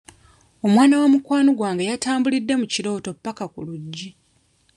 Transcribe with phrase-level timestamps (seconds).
[0.65, 4.09] Omwana wa mukwano gwange yatambulidde mu kirooto ppaka ku luggi.